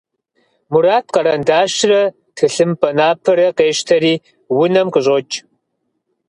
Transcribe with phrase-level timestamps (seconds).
[0.71, 2.01] Мурат къэрэндащрэ
[2.35, 4.13] тхылъымпӀэ напэрэ къещтэри
[4.59, 5.35] унэм къыщӀокӀ.